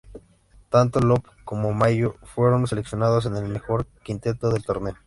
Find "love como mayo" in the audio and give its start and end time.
0.99-2.15